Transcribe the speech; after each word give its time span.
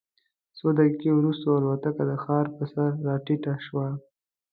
څو 0.57 0.67
دقیقې 0.77 1.11
وروسته 1.13 1.45
الوتکه 1.49 2.03
د 2.09 2.13
ښار 2.23 2.45
پر 2.55 2.65
سر 2.73 2.89
راټیټه 3.07 3.53
شوه. 3.65 3.87